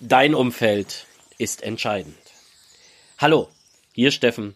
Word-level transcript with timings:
Dein 0.00 0.34
Umfeld 0.34 1.06
ist 1.38 1.62
entscheidend. 1.62 2.18
Hallo, 3.16 3.48
hier 3.94 4.10
Steffen. 4.10 4.54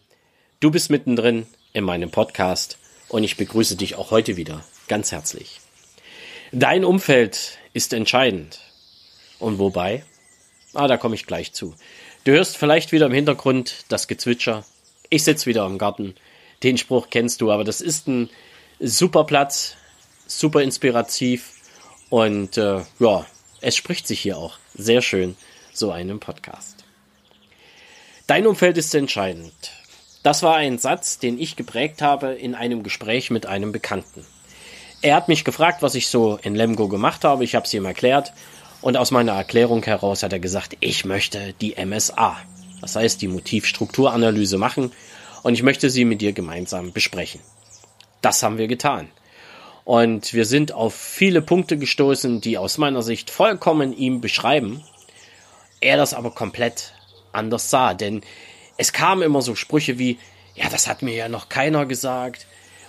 Du 0.59 0.69
bist 0.69 0.91
mittendrin 0.91 1.47
in 1.73 1.83
meinem 1.83 2.11
Podcast 2.11 2.77
und 3.09 3.23
ich 3.23 3.37
begrüße 3.37 3.75
dich 3.75 3.95
auch 3.95 4.11
heute 4.11 4.37
wieder 4.37 4.63
ganz 4.87 5.11
herzlich. 5.11 5.59
Dein 6.51 6.85
Umfeld 6.85 7.57
ist 7.73 7.91
entscheidend. 7.91 8.59
Und 9.39 9.57
wobei? 9.57 10.05
Ah, 10.75 10.87
da 10.87 10.97
komme 10.97 11.15
ich 11.15 11.25
gleich 11.25 11.53
zu. 11.53 11.73
Du 12.23 12.33
hörst 12.33 12.55
vielleicht 12.55 12.91
wieder 12.91 13.07
im 13.07 13.13
Hintergrund 13.13 13.85
das 13.89 14.07
Gezwitscher. 14.07 14.63
Ich 15.09 15.23
sitze 15.23 15.47
wieder 15.47 15.65
im 15.65 15.79
Garten. 15.79 16.13
Den 16.61 16.77
Spruch 16.77 17.07
kennst 17.09 17.41
du, 17.41 17.51
aber 17.51 17.63
das 17.63 17.81
ist 17.81 18.07
ein 18.07 18.29
super 18.79 19.23
Platz, 19.23 19.75
super 20.27 20.61
inspirativ 20.61 21.53
und 22.11 22.57
äh, 22.57 22.83
ja, 22.99 23.25
es 23.61 23.75
spricht 23.75 24.07
sich 24.07 24.19
hier 24.19 24.37
auch 24.37 24.57
sehr 24.73 25.01
schön 25.01 25.37
so 25.73 25.91
einem 25.91 26.19
Podcast. 26.19 26.83
Dein 28.27 28.47
Umfeld 28.47 28.77
ist 28.77 28.93
entscheidend. 28.95 29.53
Das 30.23 30.43
war 30.43 30.55
ein 30.55 30.77
Satz, 30.77 31.19
den 31.19 31.39
ich 31.39 31.55
geprägt 31.55 32.01
habe 32.01 32.33
in 32.33 32.55
einem 32.55 32.83
Gespräch 32.83 33.31
mit 33.31 33.45
einem 33.45 33.71
Bekannten. 33.71 34.25
Er 35.01 35.15
hat 35.15 35.27
mich 35.27 35.43
gefragt, 35.43 35.81
was 35.81 35.95
ich 35.95 36.07
so 36.07 36.37
in 36.43 36.55
Lemgo 36.55 36.87
gemacht 36.87 37.23
habe. 37.23 37.43
Ich 37.43 37.55
habe 37.55 37.65
es 37.65 37.73
ihm 37.73 37.85
erklärt. 37.85 38.33
Und 38.81 38.97
aus 38.97 39.11
meiner 39.11 39.33
Erklärung 39.33 39.83
heraus 39.83 40.23
hat 40.23 40.33
er 40.33 40.39
gesagt, 40.39 40.77
ich 40.79 41.05
möchte 41.05 41.53
die 41.61 41.75
MSA. 41.83 42.37
Das 42.81 42.95
heißt, 42.95 43.21
die 43.21 43.27
Motivstrukturanalyse 43.27 44.57
machen. 44.57 44.91
Und 45.43 45.53
ich 45.53 45.63
möchte 45.63 45.89
sie 45.89 46.05
mit 46.05 46.21
dir 46.21 46.33
gemeinsam 46.33 46.93
besprechen. 46.93 47.41
Das 48.21 48.43
haben 48.43 48.59
wir 48.59 48.67
getan. 48.67 49.09
Und 49.83 50.33
wir 50.33 50.45
sind 50.45 50.71
auf 50.71 50.93
viele 50.93 51.41
Punkte 51.41 51.77
gestoßen, 51.77 52.41
die 52.41 52.57
aus 52.57 52.77
meiner 52.77 53.01
Sicht 53.01 53.29
vollkommen 53.29 53.95
ihm 53.95 54.21
beschreiben. 54.21 54.83
Er 55.79 55.97
das 55.97 56.13
aber 56.13 56.31
komplett 56.31 56.93
anders 57.31 57.69
sah. 57.69 57.93
Denn 57.93 58.21
es 58.77 58.93
kamen 58.93 59.23
immer 59.23 59.41
so 59.41 59.55
Sprüche 59.55 59.97
wie, 59.97 60.19
ja, 60.55 60.69
das 60.69 60.87
hat 60.87 61.01
mir 61.01 61.15
ja 61.15 61.29
noch 61.29 61.49
keiner 61.49 61.85
gesagt. 61.85 62.45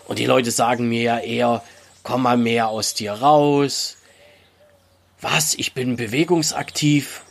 Und 0.07 0.19
die 0.19 0.27
Leute 0.27 0.51
sagen 0.51 0.89
mir 0.89 1.03
ja 1.03 1.19
eher, 1.19 1.63
komm 2.03 2.23
mal 2.23 2.37
mehr 2.37 2.69
aus 2.69 2.95
dir 2.95 3.13
raus. 3.13 3.97
Was? 5.21 5.55
Ich 5.55 5.73
bin 5.73 5.97
bewegungsaktiv. 5.97 7.23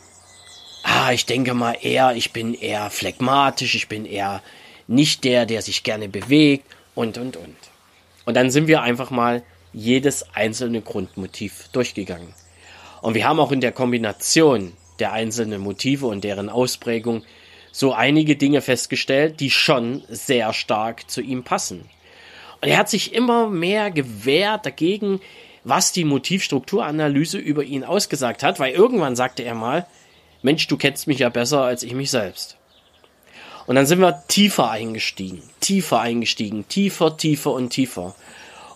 Ah, 0.82 1.12
ich 1.12 1.26
denke 1.26 1.54
mal 1.54 1.76
eher, 1.80 2.16
ich 2.16 2.32
bin 2.32 2.54
eher 2.54 2.90
phlegmatisch, 2.90 3.76
ich 3.76 3.88
bin 3.88 4.04
eher 4.04 4.42
nicht 4.88 5.22
der, 5.22 5.46
der 5.46 5.62
sich 5.62 5.84
gerne 5.84 6.08
bewegt 6.08 6.66
und, 6.94 7.18
und, 7.18 7.36
und. 7.36 7.56
Und 8.24 8.34
dann 8.34 8.50
sind 8.50 8.66
wir 8.66 8.82
einfach 8.82 9.10
mal 9.10 9.44
jedes 9.72 10.34
einzelne 10.34 10.82
Grundmotiv 10.82 11.68
durchgegangen. 11.72 12.34
Und 13.00 13.14
wir 13.14 13.26
haben 13.26 13.40
auch 13.40 13.52
in 13.52 13.60
der 13.60 13.72
Kombination 13.72 14.72
der 14.98 15.12
einzelnen 15.12 15.60
Motive 15.60 16.06
und 16.06 16.24
deren 16.24 16.48
Ausprägung 16.48 17.22
so 17.72 17.92
einige 17.92 18.36
Dinge 18.36 18.60
festgestellt, 18.60 19.40
die 19.40 19.50
schon 19.50 20.02
sehr 20.08 20.52
stark 20.52 21.10
zu 21.10 21.20
ihm 21.20 21.42
passen. 21.42 21.88
Und 22.60 22.68
er 22.68 22.78
hat 22.78 22.90
sich 22.90 23.14
immer 23.14 23.48
mehr 23.48 23.90
gewehrt 23.90 24.66
dagegen, 24.66 25.20
was 25.64 25.92
die 25.92 26.04
Motivstrukturanalyse 26.04 27.38
über 27.38 27.64
ihn 27.64 27.84
ausgesagt 27.84 28.42
hat, 28.42 28.60
weil 28.60 28.72
irgendwann 28.72 29.16
sagte 29.16 29.42
er 29.42 29.54
mal, 29.54 29.86
Mensch, 30.42 30.66
du 30.66 30.76
kennst 30.76 31.06
mich 31.06 31.20
ja 31.20 31.28
besser 31.28 31.62
als 31.62 31.82
ich 31.82 31.94
mich 31.94 32.10
selbst. 32.10 32.56
Und 33.66 33.76
dann 33.76 33.86
sind 33.86 34.00
wir 34.00 34.24
tiefer 34.26 34.70
eingestiegen, 34.70 35.42
tiefer 35.60 36.00
eingestiegen, 36.00 36.66
tiefer, 36.68 37.16
tiefer 37.16 37.52
und 37.52 37.70
tiefer. 37.70 38.14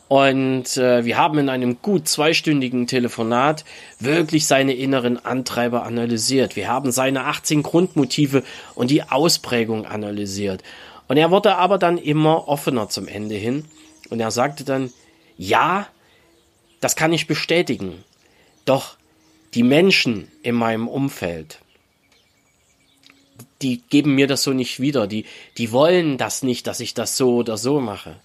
Und 0.08 0.76
äh, 0.76 1.04
wir 1.04 1.16
haben 1.16 1.38
in 1.38 1.48
einem 1.48 1.82
gut 1.82 2.06
zweistündigen 2.08 2.86
Telefonat 2.86 3.64
wirklich 3.98 4.46
seine 4.46 4.74
inneren 4.74 5.24
Antreiber 5.24 5.82
analysiert. 5.82 6.54
Wir 6.54 6.68
haben 6.68 6.92
seine 6.92 7.24
18 7.24 7.64
Grundmotive 7.64 8.44
und 8.76 8.90
die 8.90 9.02
Ausprägung 9.02 9.84
analysiert. 9.84 10.62
Und 11.08 11.16
er 11.16 11.30
wurde 11.30 11.56
aber 11.56 11.78
dann 11.78 11.98
immer 11.98 12.46
offener 12.46 12.88
zum 12.88 13.08
Ende 13.08 13.34
hin. 13.34 13.64
Und 14.08 14.20
er 14.20 14.30
sagte 14.30 14.62
dann, 14.62 14.92
ja, 15.36 15.88
das 16.80 16.94
kann 16.94 17.12
ich 17.12 17.26
bestätigen. 17.26 18.04
Doch 18.64 18.96
die 19.54 19.64
Menschen 19.64 20.28
in 20.42 20.54
meinem 20.54 20.86
Umfeld, 20.86 21.58
die 23.62 23.80
geben 23.88 24.14
mir 24.14 24.28
das 24.28 24.42
so 24.44 24.52
nicht 24.52 24.78
wieder. 24.80 25.06
Die, 25.08 25.24
die 25.58 25.72
wollen 25.72 26.18
das 26.18 26.42
nicht, 26.42 26.66
dass 26.68 26.78
ich 26.78 26.94
das 26.94 27.16
so 27.16 27.36
oder 27.36 27.56
so 27.56 27.80
mache. 27.80 28.16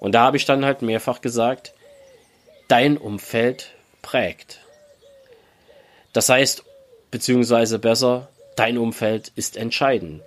Und 0.00 0.12
da 0.12 0.22
habe 0.22 0.36
ich 0.36 0.44
dann 0.44 0.64
halt 0.64 0.82
mehrfach 0.82 1.20
gesagt, 1.20 1.74
dein 2.68 2.96
Umfeld 2.96 3.72
prägt. 4.02 4.60
Das 6.12 6.28
heißt, 6.28 6.64
beziehungsweise 7.10 7.78
besser, 7.78 8.28
dein 8.56 8.78
Umfeld 8.78 9.32
ist 9.36 9.56
entscheidend. 9.56 10.22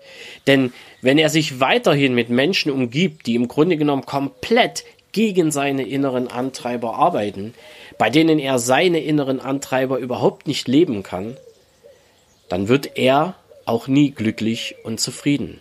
Denn 0.48 0.74
wenn 1.02 1.18
er 1.18 1.30
sich 1.30 1.60
weiterhin 1.60 2.16
mit 2.16 2.30
Menschen 2.30 2.72
umgibt, 2.72 3.28
die 3.28 3.36
im 3.36 3.48
Grunde 3.48 3.78
genommen 3.78 4.06
komplett 4.06 4.84
gegen 5.12 5.52
seine 5.52 5.86
inneren 5.86 6.28
Antreiber 6.30 6.96
arbeiten, 6.96 7.54
bei 7.98 8.10
denen 8.10 8.40
er 8.40 8.60
seine 8.60 9.02
inneren 9.02 9.40
Antreiber 9.40 9.98
überhaupt 9.98 10.48
nicht 10.48 10.68
leben 10.68 11.04
kann, 11.04 11.38
dann 12.48 12.68
wird 12.68 12.98
er 12.98 13.36
auch 13.66 13.88
nie 13.88 14.12
glücklich 14.12 14.76
und 14.84 15.00
zufrieden. 15.00 15.60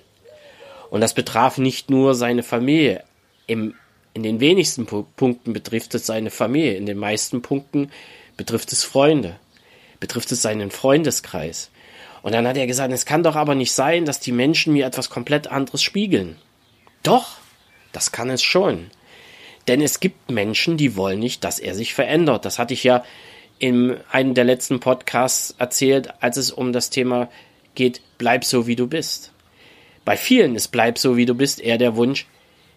Und 0.90 1.00
das 1.00 1.14
betraf 1.14 1.58
nicht 1.58 1.90
nur 1.90 2.14
seine 2.14 2.42
Familie. 2.42 3.04
Im 3.46 3.74
in 4.12 4.22
den 4.22 4.40
wenigsten 4.40 4.86
Punkten 4.86 5.52
betrifft 5.52 5.94
es 5.94 6.06
seine 6.06 6.30
Familie, 6.30 6.74
in 6.74 6.86
den 6.86 6.98
meisten 6.98 7.42
Punkten 7.42 7.90
betrifft 8.36 8.72
es 8.72 8.84
Freunde, 8.84 9.36
betrifft 10.00 10.32
es 10.32 10.42
seinen 10.42 10.70
Freundeskreis. 10.70 11.70
Und 12.22 12.32
dann 12.32 12.46
hat 12.46 12.56
er 12.56 12.66
gesagt, 12.66 12.92
es 12.92 13.06
kann 13.06 13.22
doch 13.22 13.36
aber 13.36 13.54
nicht 13.54 13.72
sein, 13.72 14.04
dass 14.04 14.20
die 14.20 14.32
Menschen 14.32 14.72
mir 14.72 14.86
etwas 14.86 15.10
komplett 15.10 15.46
anderes 15.46 15.82
spiegeln. 15.82 16.36
Doch, 17.02 17.38
das 17.92 18.12
kann 18.12 18.30
es 18.30 18.42
schon. 18.42 18.90
Denn 19.68 19.80
es 19.80 20.00
gibt 20.00 20.30
Menschen, 20.30 20.76
die 20.76 20.96
wollen 20.96 21.18
nicht, 21.18 21.44
dass 21.44 21.58
er 21.58 21.74
sich 21.74 21.94
verändert. 21.94 22.44
Das 22.44 22.58
hatte 22.58 22.74
ich 22.74 22.84
ja 22.84 23.04
in 23.58 23.96
einem 24.10 24.34
der 24.34 24.44
letzten 24.44 24.80
Podcasts 24.80 25.54
erzählt, 25.58 26.12
als 26.20 26.36
es 26.36 26.50
um 26.50 26.72
das 26.72 26.90
Thema 26.90 27.30
geht, 27.74 28.00
bleib 28.18 28.44
so 28.44 28.66
wie 28.66 28.76
du 28.76 28.86
bist. 28.86 29.32
Bei 30.04 30.16
vielen 30.16 30.56
ist 30.56 30.68
bleib 30.68 30.98
so 30.98 31.16
wie 31.16 31.26
du 31.26 31.34
bist 31.34 31.60
eher 31.60 31.78
der 31.78 31.94
Wunsch, 31.94 32.26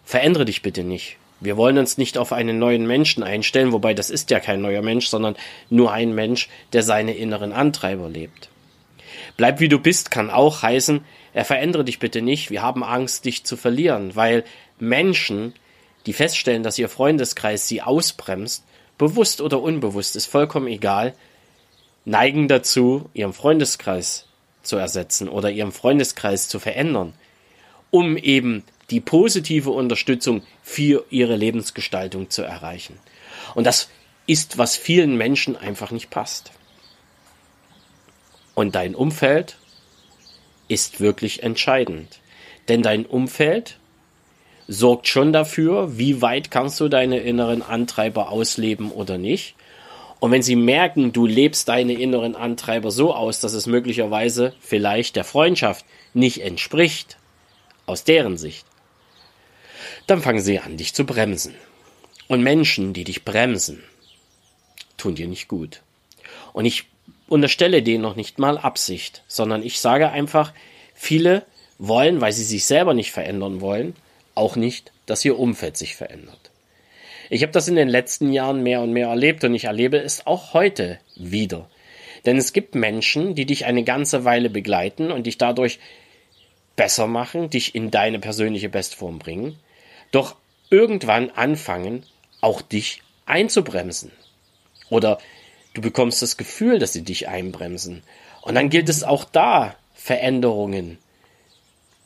verändere 0.04 0.44
dich 0.44 0.62
bitte 0.62 0.84
nicht. 0.84 1.16
Wir 1.44 1.58
wollen 1.58 1.76
uns 1.76 1.98
nicht 1.98 2.16
auf 2.16 2.32
einen 2.32 2.58
neuen 2.58 2.86
Menschen 2.86 3.22
einstellen, 3.22 3.72
wobei 3.72 3.92
das 3.92 4.08
ist 4.08 4.30
ja 4.30 4.40
kein 4.40 4.62
neuer 4.62 4.80
Mensch, 4.80 5.08
sondern 5.08 5.36
nur 5.68 5.92
ein 5.92 6.14
Mensch, 6.14 6.48
der 6.72 6.82
seine 6.82 7.14
inneren 7.14 7.52
Antreiber 7.52 8.08
lebt. 8.08 8.48
Bleib 9.36 9.60
wie 9.60 9.68
du 9.68 9.78
bist 9.78 10.10
kann 10.10 10.30
auch 10.30 10.62
heißen, 10.62 11.04
er 11.34 11.44
verändere 11.44 11.84
dich 11.84 11.98
bitte 11.98 12.22
nicht, 12.22 12.50
wir 12.50 12.62
haben 12.62 12.82
Angst, 12.82 13.26
dich 13.26 13.44
zu 13.44 13.58
verlieren, 13.58 14.16
weil 14.16 14.44
Menschen, 14.78 15.52
die 16.06 16.14
feststellen, 16.14 16.62
dass 16.62 16.78
ihr 16.78 16.88
Freundeskreis 16.88 17.68
sie 17.68 17.82
ausbremst, 17.82 18.64
bewusst 18.96 19.42
oder 19.42 19.60
unbewusst, 19.60 20.16
ist 20.16 20.26
vollkommen 20.26 20.68
egal, 20.68 21.14
neigen 22.06 22.48
dazu, 22.48 23.10
ihren 23.12 23.34
Freundeskreis 23.34 24.26
zu 24.62 24.76
ersetzen 24.76 25.28
oder 25.28 25.50
ihren 25.50 25.72
Freundeskreis 25.72 26.48
zu 26.48 26.58
verändern, 26.58 27.12
um 27.90 28.16
eben 28.16 28.64
die 28.94 29.00
positive 29.00 29.70
Unterstützung 29.70 30.42
für 30.62 31.04
ihre 31.10 31.34
Lebensgestaltung 31.34 32.30
zu 32.30 32.42
erreichen. 32.42 32.96
Und 33.56 33.64
das 33.64 33.88
ist, 34.28 34.56
was 34.56 34.76
vielen 34.76 35.16
Menschen 35.16 35.56
einfach 35.56 35.90
nicht 35.90 36.10
passt. 36.10 36.52
Und 38.54 38.76
dein 38.76 38.94
Umfeld 38.94 39.56
ist 40.68 41.00
wirklich 41.00 41.42
entscheidend. 41.42 42.20
Denn 42.68 42.82
dein 42.82 43.04
Umfeld 43.04 43.78
sorgt 44.68 45.08
schon 45.08 45.32
dafür, 45.32 45.98
wie 45.98 46.22
weit 46.22 46.52
kannst 46.52 46.78
du 46.78 46.86
deine 46.86 47.18
inneren 47.18 47.62
Antreiber 47.62 48.30
ausleben 48.30 48.92
oder 48.92 49.18
nicht. 49.18 49.56
Und 50.20 50.30
wenn 50.30 50.44
sie 50.44 50.54
merken, 50.54 51.12
du 51.12 51.26
lebst 51.26 51.68
deine 51.68 51.94
inneren 51.94 52.36
Antreiber 52.36 52.92
so 52.92 53.12
aus, 53.12 53.40
dass 53.40 53.54
es 53.54 53.66
möglicherweise 53.66 54.54
vielleicht 54.60 55.16
der 55.16 55.24
Freundschaft 55.24 55.84
nicht 56.14 56.42
entspricht, 56.42 57.18
aus 57.86 58.04
deren 58.04 58.36
Sicht, 58.36 58.64
dann 60.06 60.22
fangen 60.22 60.40
sie 60.40 60.58
an, 60.58 60.76
dich 60.76 60.94
zu 60.94 61.04
bremsen. 61.04 61.54
Und 62.28 62.42
Menschen, 62.42 62.92
die 62.92 63.04
dich 63.04 63.24
bremsen, 63.24 63.82
tun 64.96 65.14
dir 65.14 65.28
nicht 65.28 65.48
gut. 65.48 65.82
Und 66.52 66.64
ich 66.64 66.86
unterstelle 67.28 67.82
denen 67.82 68.02
noch 68.02 68.16
nicht 68.16 68.38
mal 68.38 68.58
Absicht, 68.58 69.22
sondern 69.28 69.62
ich 69.62 69.80
sage 69.80 70.10
einfach, 70.10 70.52
viele 70.94 71.44
wollen, 71.78 72.20
weil 72.20 72.32
sie 72.32 72.44
sich 72.44 72.64
selber 72.64 72.94
nicht 72.94 73.12
verändern 73.12 73.60
wollen, 73.60 73.94
auch 74.34 74.56
nicht, 74.56 74.92
dass 75.06 75.24
ihr 75.24 75.38
Umfeld 75.38 75.76
sich 75.76 75.96
verändert. 75.96 76.50
Ich 77.30 77.42
habe 77.42 77.52
das 77.52 77.68
in 77.68 77.76
den 77.76 77.88
letzten 77.88 78.32
Jahren 78.32 78.62
mehr 78.62 78.80
und 78.80 78.92
mehr 78.92 79.08
erlebt 79.08 79.44
und 79.44 79.54
ich 79.54 79.64
erlebe 79.64 79.98
es 79.98 80.26
auch 80.26 80.54
heute 80.54 80.98
wieder. 81.16 81.68
Denn 82.26 82.36
es 82.36 82.52
gibt 82.52 82.74
Menschen, 82.74 83.34
die 83.34 83.46
dich 83.46 83.66
eine 83.66 83.84
ganze 83.84 84.24
Weile 84.24 84.50
begleiten 84.50 85.10
und 85.10 85.26
dich 85.26 85.38
dadurch 85.38 85.78
besser 86.76 87.06
machen, 87.06 87.50
dich 87.50 87.74
in 87.74 87.90
deine 87.90 88.18
persönliche 88.18 88.68
Bestform 88.68 89.18
bringen 89.18 89.58
doch 90.14 90.36
irgendwann 90.70 91.30
anfangen, 91.30 92.04
auch 92.40 92.62
dich 92.62 93.02
einzubremsen 93.26 94.10
oder 94.90 95.18
Du 95.74 95.80
bekommst 95.80 96.22
das 96.22 96.36
Gefühl, 96.36 96.78
dass 96.78 96.92
sie 96.92 97.02
dich 97.02 97.28
einbremsen. 97.28 98.04
Und 98.42 98.54
dann 98.54 98.70
gilt 98.70 98.88
es 98.88 99.02
auch 99.02 99.24
da, 99.24 99.74
Veränderungen 99.92 100.98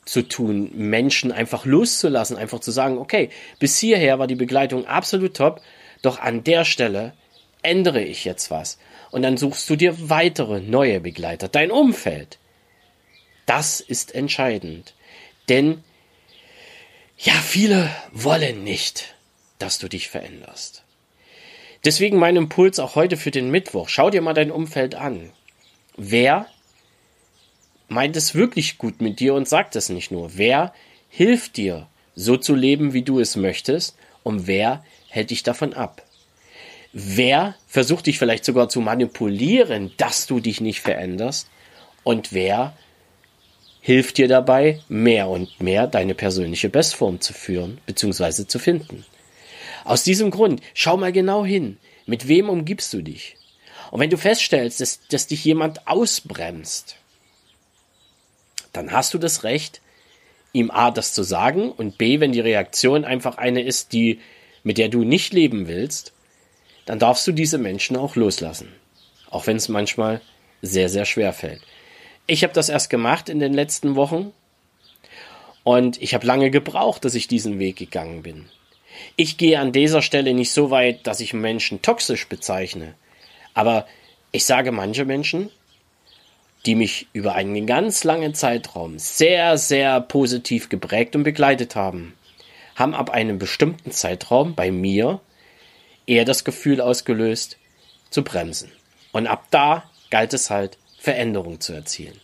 zu 0.05 0.23
tun, 0.23 0.71
Menschen 0.73 1.31
einfach 1.31 1.65
loszulassen, 1.65 2.35
einfach 2.35 2.59
zu 2.59 2.71
sagen, 2.71 2.97
okay, 2.97 3.29
bis 3.59 3.77
hierher 3.77 4.17
war 4.17 4.25
die 4.25 4.35
Begleitung 4.35 4.87
absolut 4.87 5.35
top, 5.35 5.61
doch 6.01 6.19
an 6.19 6.43
der 6.43 6.65
Stelle 6.65 7.13
ändere 7.61 8.01
ich 8.01 8.25
jetzt 8.25 8.49
was. 8.49 8.79
Und 9.11 9.21
dann 9.21 9.37
suchst 9.37 9.69
du 9.69 9.75
dir 9.75 10.09
weitere 10.09 10.61
neue 10.61 10.99
Begleiter, 10.99 11.47
dein 11.47 11.69
Umfeld. 11.69 12.39
Das 13.45 13.81
ist 13.81 14.15
entscheidend. 14.15 14.95
Denn 15.47 15.83
ja, 17.19 17.33
viele 17.33 17.89
wollen 18.11 18.63
nicht, 18.63 19.15
dass 19.57 19.77
du 19.77 19.89
dich 19.89 20.07
veränderst. 20.07 20.83
Deswegen 21.83 22.17
mein 22.17 22.35
Impuls 22.35 22.79
auch 22.79 22.95
heute 22.95 23.17
für 23.17 23.31
den 23.31 23.51
Mittwoch. 23.51 23.89
Schau 23.89 24.09
dir 24.09 24.21
mal 24.21 24.33
dein 24.33 24.51
Umfeld 24.51 24.95
an. 24.95 25.31
Wer 25.97 26.47
meint 27.89 28.15
es 28.15 28.35
wirklich 28.35 28.77
gut 28.77 29.01
mit 29.01 29.19
dir 29.19 29.33
und 29.33 29.49
sagt 29.49 29.75
es 29.75 29.89
nicht 29.89 30.11
nur. 30.11 30.37
Wer 30.37 30.73
hilft 31.09 31.57
dir, 31.57 31.87
so 32.15 32.37
zu 32.37 32.55
leben, 32.55 32.93
wie 32.93 33.01
du 33.01 33.19
es 33.19 33.35
möchtest, 33.35 33.97
und 34.23 34.47
wer 34.47 34.83
hält 35.09 35.31
dich 35.31 35.43
davon 35.43 35.73
ab? 35.73 36.03
Wer 36.91 37.55
versucht 37.67 38.07
dich 38.07 38.19
vielleicht 38.19 38.45
sogar 38.45 38.69
zu 38.69 38.81
manipulieren, 38.81 39.91
dass 39.97 40.25
du 40.25 40.39
dich 40.39 40.61
nicht 40.61 40.81
veränderst? 40.81 41.49
Und 42.03 42.33
wer 42.33 42.75
hilft 43.81 44.17
dir 44.17 44.27
dabei, 44.27 44.81
mehr 44.89 45.27
und 45.27 45.61
mehr 45.61 45.87
deine 45.87 46.15
persönliche 46.15 46.69
Bestform 46.69 47.21
zu 47.21 47.33
führen 47.33 47.79
bzw. 47.85 48.45
zu 48.45 48.59
finden? 48.59 49.05
Aus 49.85 50.03
diesem 50.03 50.31
Grund, 50.31 50.61
schau 50.73 50.97
mal 50.97 51.11
genau 51.11 51.45
hin, 51.45 51.77
mit 52.05 52.27
wem 52.27 52.49
umgibst 52.49 52.93
du 52.93 53.01
dich? 53.01 53.35
Und 53.91 53.99
wenn 53.99 54.09
du 54.09 54.17
feststellst, 54.17 54.81
dass, 54.81 54.99
dass 55.07 55.27
dich 55.27 55.43
jemand 55.45 55.87
ausbremst, 55.87 56.97
dann 58.73 58.91
hast 58.91 59.13
du 59.13 59.17
das 59.17 59.43
Recht, 59.43 59.81
ihm 60.53 60.71
A, 60.71 60.91
das 60.91 61.13
zu 61.13 61.23
sagen 61.23 61.71
und 61.71 61.97
B, 61.97 62.19
wenn 62.19 62.31
die 62.31 62.39
Reaktion 62.39 63.05
einfach 63.05 63.37
eine 63.37 63.61
ist, 63.61 63.93
die, 63.93 64.19
mit 64.63 64.77
der 64.77 64.89
du 64.89 65.03
nicht 65.03 65.33
leben 65.33 65.67
willst, 65.67 66.13
dann 66.85 66.99
darfst 66.99 67.25
du 67.27 67.31
diese 67.31 67.57
Menschen 67.57 67.95
auch 67.95 68.15
loslassen. 68.15 68.73
Auch 69.29 69.47
wenn 69.47 69.57
es 69.57 69.69
manchmal 69.69 70.21
sehr, 70.61 70.89
sehr 70.89 71.05
schwer 71.05 71.33
fällt. 71.33 71.61
Ich 72.29 72.43
habe 72.43 72.53
das 72.53 72.69
erst 72.69 72.91
gemacht 72.91 73.27
in 73.27 73.39
den 73.39 73.55
letzten 73.55 73.95
Wochen 73.95 74.33
und 75.63 75.99
ich 75.99 76.13
habe 76.13 76.27
lange 76.27 76.51
gebraucht, 76.51 77.03
dass 77.03 77.15
ich 77.15 77.27
diesen 77.27 77.57
Weg 77.57 77.77
gegangen 77.77 78.21
bin. 78.21 78.45
Ich 79.15 79.37
gehe 79.37 79.59
an 79.59 79.71
dieser 79.71 80.03
Stelle 80.03 80.35
nicht 80.35 80.51
so 80.51 80.69
weit, 80.69 81.07
dass 81.07 81.21
ich 81.21 81.33
Menschen 81.33 81.81
toxisch 81.81 82.29
bezeichne. 82.29 82.93
Aber 83.55 83.87
ich 84.31 84.45
sage 84.45 84.71
manche 84.71 85.05
Menschen, 85.05 85.49
die 86.67 86.75
mich 86.75 87.07
über 87.13 87.33
einen 87.33 87.65
ganz 87.65 88.03
langen 88.03 88.35
Zeitraum 88.35 88.99
sehr, 88.99 89.57
sehr 89.57 89.99
positiv 89.99 90.69
geprägt 90.69 91.15
und 91.15 91.23
begleitet 91.23 91.75
haben, 91.75 92.13
haben 92.75 92.93
ab 92.93 93.09
einem 93.09 93.39
bestimmten 93.39 93.89
Zeitraum 93.89 94.53
bei 94.53 94.69
mir 94.69 95.19
eher 96.05 96.25
das 96.25 96.43
Gefühl 96.43 96.79
ausgelöst, 96.79 97.57
zu 98.11 98.23
bremsen. 98.23 98.71
Und 99.13 99.25
ab 99.25 99.45
da 99.49 99.89
galt 100.11 100.35
es 100.35 100.51
halt, 100.51 100.77
Veränderung 101.09 101.59
zu 101.59 101.73
erzielen. 101.73 102.19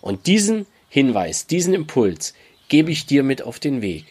Und 0.00 0.26
diesen 0.26 0.64
Hinweis, 0.88 1.46
diesen 1.46 1.74
Impuls 1.74 2.32
gebe 2.70 2.90
ich 2.90 3.04
dir 3.04 3.22
mit 3.22 3.42
auf 3.42 3.58
den 3.58 3.82
Weg. 3.82 4.06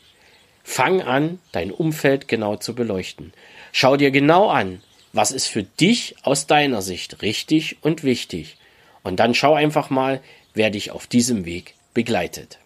Fang 0.64 1.02
an, 1.02 1.40
dein 1.52 1.72
Umfeld 1.72 2.28
genau 2.28 2.56
zu 2.56 2.76
beleuchten. 2.76 3.34
Schau 3.72 3.98
dir 3.98 4.12
genau 4.12 4.50
an, 4.50 4.84
was 5.14 5.32
ist 5.32 5.48
für 5.48 5.64
dich 5.64 6.16
aus 6.22 6.46
deiner 6.46 6.84
Sicht 6.84 7.24
richtig 7.24 7.78
und 7.82 8.04
wichtig 8.04 8.58
und 9.02 9.20
dann 9.20 9.34
schau 9.34 9.56
einfach 9.56 9.90
mal, 9.90 10.22
wer 10.54 10.70
dich 10.70 10.92
auf 10.92 11.08
diesem 11.08 11.44
Weg 11.46 11.74
begleitet. 11.96 12.60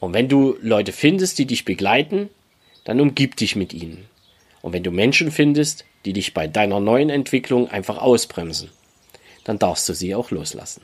Und 0.00 0.14
wenn 0.14 0.30
du 0.30 0.56
Leute 0.62 0.92
findest, 0.92 1.38
die 1.38 1.46
dich 1.46 1.66
begleiten, 1.66 2.30
dann 2.84 3.00
umgib 3.00 3.36
dich 3.36 3.54
mit 3.54 3.74
ihnen. 3.74 4.06
Und 4.62 4.72
wenn 4.72 4.82
du 4.82 4.90
Menschen 4.90 5.30
findest, 5.30 5.84
die 6.06 6.14
dich 6.14 6.32
bei 6.32 6.46
deiner 6.46 6.80
neuen 6.80 7.10
Entwicklung 7.10 7.68
einfach 7.68 7.98
ausbremsen, 7.98 8.70
dann 9.44 9.58
darfst 9.58 9.88
du 9.88 9.94
sie 9.94 10.14
auch 10.14 10.30
loslassen. 10.30 10.82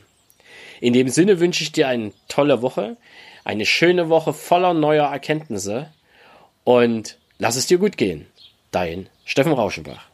In 0.80 0.92
dem 0.92 1.08
Sinne 1.08 1.40
wünsche 1.40 1.62
ich 1.62 1.72
dir 1.72 1.88
eine 1.88 2.12
tolle 2.28 2.62
Woche, 2.62 2.96
eine 3.44 3.66
schöne 3.66 4.08
Woche 4.08 4.32
voller 4.32 4.74
neuer 4.74 5.08
Erkenntnisse 5.10 5.90
und 6.64 7.18
lass 7.38 7.56
es 7.56 7.66
dir 7.66 7.78
gut 7.78 7.96
gehen. 7.96 8.26
Dein 8.70 9.08
Steffen 9.24 9.52
Rauschenbach. 9.52 10.09